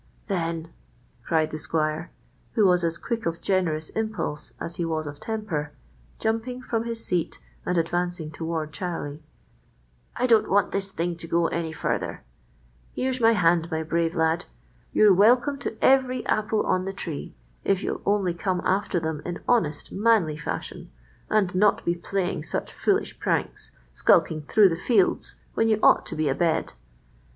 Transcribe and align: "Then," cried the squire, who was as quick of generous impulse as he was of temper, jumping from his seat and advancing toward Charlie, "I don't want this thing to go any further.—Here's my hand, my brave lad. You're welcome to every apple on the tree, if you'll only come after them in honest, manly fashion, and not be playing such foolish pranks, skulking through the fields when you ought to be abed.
"Then," 0.25 0.73
cried 1.23 1.51
the 1.51 1.59
squire, 1.59 2.09
who 2.53 2.65
was 2.65 2.83
as 2.83 2.97
quick 2.97 3.27
of 3.27 3.39
generous 3.39 3.89
impulse 3.89 4.53
as 4.59 4.77
he 4.77 4.83
was 4.83 5.05
of 5.05 5.19
temper, 5.19 5.73
jumping 6.17 6.63
from 6.63 6.85
his 6.85 7.05
seat 7.05 7.37
and 7.67 7.77
advancing 7.77 8.31
toward 8.31 8.73
Charlie, 8.73 9.21
"I 10.15 10.25
don't 10.25 10.49
want 10.49 10.71
this 10.71 10.89
thing 10.89 11.17
to 11.17 11.27
go 11.27 11.49
any 11.49 11.71
further.—Here's 11.71 13.21
my 13.21 13.33
hand, 13.33 13.69
my 13.69 13.83
brave 13.83 14.15
lad. 14.15 14.45
You're 14.91 15.13
welcome 15.13 15.59
to 15.59 15.77
every 15.85 16.25
apple 16.25 16.65
on 16.65 16.85
the 16.85 16.93
tree, 16.93 17.35
if 17.63 17.83
you'll 17.83 18.01
only 18.03 18.33
come 18.33 18.61
after 18.65 18.99
them 18.99 19.21
in 19.23 19.43
honest, 19.47 19.91
manly 19.91 20.35
fashion, 20.35 20.89
and 21.29 21.53
not 21.53 21.85
be 21.85 21.93
playing 21.93 22.41
such 22.41 22.73
foolish 22.73 23.19
pranks, 23.19 23.69
skulking 23.93 24.41
through 24.41 24.69
the 24.69 24.75
fields 24.75 25.35
when 25.53 25.67
you 25.69 25.77
ought 25.83 26.07
to 26.07 26.15
be 26.15 26.27
abed. 26.27 26.73